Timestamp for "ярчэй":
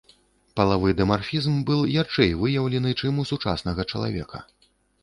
2.01-2.35